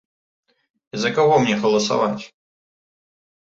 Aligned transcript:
І 0.95 1.01
за 1.03 1.11
каго 1.19 1.37
мне 1.45 1.55
галасаваць? 1.67 2.23